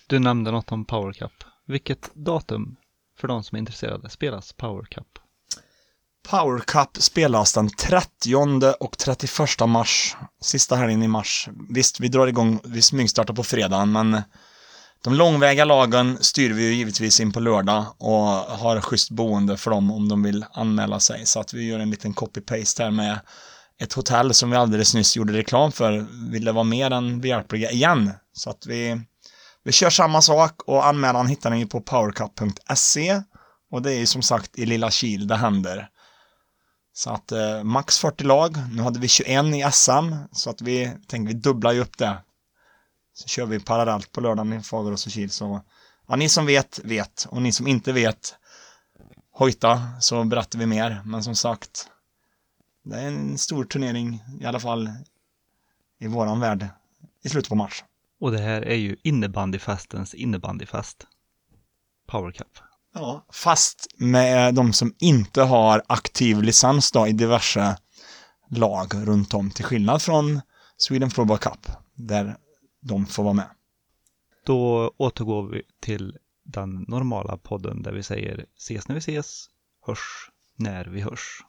Du 0.07 0.19
nämnde 0.19 0.51
något 0.51 0.73
om 0.73 0.85
Power 0.85 1.13
Cup. 1.13 1.33
Vilket 1.67 2.15
datum, 2.15 2.77
för 3.19 3.29
de 3.29 3.45
som 3.45 3.57
är 3.57 3.59
intresserade, 3.59 4.11
spelas 4.11 4.53
Power 4.53 4.85
Cup? 4.85 5.07
Power 6.31 6.59
Cup 6.59 7.03
spelas 7.03 7.53
den 7.53 7.71
30 7.71 8.75
och 8.81 8.99
31 8.99 9.69
mars. 9.69 10.17
Sista 10.41 10.77
helgen 10.77 11.03
i 11.03 11.09
mars. 11.09 11.49
Visst, 11.71 12.01
vi 12.01 12.09
drar 12.09 12.27
igång, 12.27 12.61
vi 12.65 12.83
smygstartar 12.83 13.35
på 13.35 13.45
fredagen, 13.45 13.93
men 13.93 14.23
de 15.05 15.15
långväga 15.15 15.65
lagen 15.65 16.19
styr 16.21 16.53
vi 16.53 16.67
ju 16.67 16.75
givetvis 16.75 17.21
in 17.21 17.33
på 17.33 17.41
lördag 17.41 17.85
och 17.99 18.27
har 18.59 18.81
schysst 18.81 19.11
boende 19.11 19.57
för 19.57 19.71
dem 19.71 19.91
om 19.91 20.09
de 20.09 20.23
vill 20.23 20.45
anmäla 20.53 21.01
sig. 21.01 21.27
Så 21.27 21.41
att 21.41 21.55
vi 21.55 21.67
gör 21.67 21.79
en 21.79 21.91
liten 21.91 22.15
copy-paste 22.15 22.83
här 22.83 22.91
med 22.91 23.21
ett 23.81 23.93
hotell 23.93 24.35
som 24.35 24.51
vi 24.51 24.57
alldeles 24.57 24.95
nyss 24.95 25.17
gjorde 25.17 25.33
reklam 25.33 25.73
för. 25.73 26.07
Ville 26.31 26.53
vara 26.53 26.65
mer 26.65 26.91
än 26.91 27.21
behjälpliga 27.21 27.71
igen. 27.71 28.13
Så 28.33 28.51
att 28.51 28.67
vi, 28.67 29.01
vi 29.69 29.73
kör 29.73 29.91
samma 29.91 30.23
sak 30.23 30.63
och 30.63 30.87
anmälan 30.87 31.27
hittar 31.27 31.51
ni 31.51 31.67
på 31.67 31.81
powercup.se 31.81 33.23
och 33.71 33.83
det 33.83 33.93
är 33.93 33.99
ju 33.99 34.07
som 34.07 34.23
sagt 34.23 34.59
i 34.59 34.67
Lilla 34.67 34.91
Kil 34.91 35.27
det 35.27 35.37
händer. 35.37 35.89
Så 36.93 37.11
att 37.11 37.33
eh, 37.33 37.63
max 37.63 37.99
40 37.99 38.25
lag. 38.25 38.57
Nu 38.73 38.83
hade 38.83 39.01
vi 39.01 39.09
21 39.09 39.45
i 39.45 39.65
SM 39.73 40.15
så 40.33 40.51
att 40.51 40.63
vi 40.63 40.93
tänker 41.07 41.35
vi 41.35 41.41
dubblar 41.41 41.73
ju 41.73 41.81
upp 41.81 41.99
det. 41.99 42.19
Så 43.15 43.29
kör 43.29 43.47
vi 43.47 43.61
parallellt 43.61 44.13
på 44.13 44.21
lördagen 44.21 44.53
i 44.53 44.63
Fagerås 44.63 45.07
och 45.07 45.13
Kil. 45.13 45.31
Så 45.31 45.61
ja, 46.09 46.17
ni 46.17 46.29
som 46.29 46.47
vet, 46.47 46.81
vet. 46.85 47.27
Och 47.31 47.43
ni 47.43 47.53
som 47.53 47.67
inte 47.67 47.93
vet, 47.93 48.35
hojta 49.33 49.83
så 50.01 50.25
berättar 50.25 50.59
vi 50.59 50.67
mer. 50.67 51.03
Men 51.05 51.25
som 51.25 51.35
sagt, 51.35 51.89
det 52.85 52.97
är 52.97 53.07
en 53.07 53.39
stor 53.39 53.65
turnering 53.65 54.23
i 54.41 54.47
alla 54.47 54.61
fall 54.61 54.91
i 55.99 56.07
våran 56.07 56.41
värld 56.41 56.69
i 57.25 57.29
slutet 57.29 57.49
på 57.49 57.55
mars. 57.55 57.85
Och 58.21 58.33
det 58.33 58.39
här 58.39 58.63
är 58.63 58.75
ju 58.75 58.97
innebandyfestens 59.03 60.15
innebandyfest. 60.15 61.07
Power 62.07 62.33
Cup. 62.33 62.59
Ja, 62.95 63.27
fast 63.33 63.87
med 63.97 64.55
de 64.55 64.73
som 64.73 64.95
inte 64.99 65.43
har 65.43 65.83
aktiv 65.87 66.43
licens 66.43 66.93
då 66.93 67.07
i 67.07 67.13
diverse 67.13 67.77
lag 68.51 68.95
runt 68.95 69.35
om 69.35 69.51
till 69.51 69.65
skillnad 69.65 70.03
från 70.03 70.41
Sweden 70.77 71.11
Floorball 71.11 71.39
Cup 71.39 71.71
där 71.95 72.37
de 72.81 73.07
får 73.07 73.23
vara 73.23 73.35
med. 73.35 73.49
Då 74.45 74.93
återgår 74.97 75.49
vi 75.49 75.63
till 75.81 76.17
den 76.45 76.85
normala 76.89 77.37
podden 77.37 77.83
där 77.83 77.93
vi 77.93 78.03
säger 78.03 78.47
ses 78.57 78.89
när 78.89 78.95
vi 78.95 78.99
ses, 78.99 79.47
hörs 79.87 80.31
när 80.57 80.85
vi 80.85 81.01
hörs. 81.01 81.45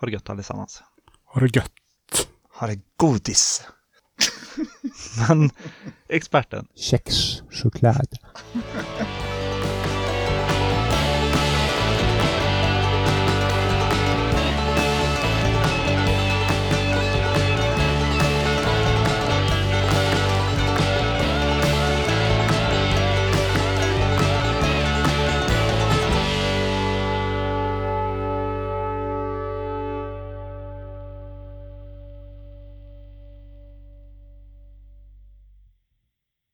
Ha 0.00 0.06
det 0.06 0.12
gött 0.12 0.30
allesammans. 0.30 0.82
Har 1.24 1.40
det 1.40 1.56
gött. 1.56 1.72
Har 2.50 2.68
det 2.68 2.80
godis. 2.96 3.66
Men 5.28 5.50
experten, 6.12 6.68
Kex, 6.76 7.42
choklad. 7.48 8.21